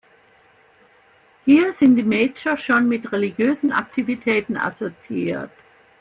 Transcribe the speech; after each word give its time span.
Hier 1.45 1.73
sind 1.73 1.95
die 1.95 2.01
Mager 2.01 2.57
schon 2.57 2.89
mit 2.89 3.11
religiösen 3.11 3.71
Aktivitäten 3.71 4.57
assoziiert. 4.57 5.51